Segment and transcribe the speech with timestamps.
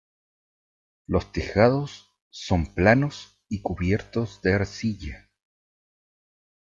[1.05, 5.29] Los tejados son planos y cubiertos de arcilla.